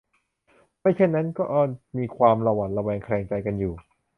[0.79, 1.43] ไม่เช่นนั้นก็
[1.97, 3.73] มีความหวั่นระแวงแคลงใจกันอยู่